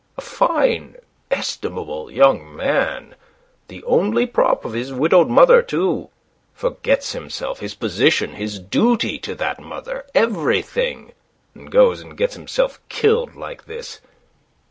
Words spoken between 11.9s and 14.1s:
and gets himself killed like this.